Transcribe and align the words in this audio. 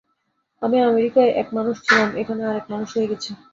আমি 0.61 0.77
আমেরিকায় 0.81 1.31
এক 1.41 1.47
মানুষ 1.53 1.75
ছিলাম, 1.85 2.09
এখানে 2.17 2.41
আর 2.45 2.55
এক 2.57 2.65
মানুষ 2.69 2.89
হয়ে 2.95 3.09
গেছি। 3.11 3.31